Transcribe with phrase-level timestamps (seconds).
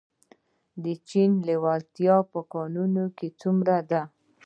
[0.83, 4.01] د چین لیوالتیا په کانونو کې څومره ده؟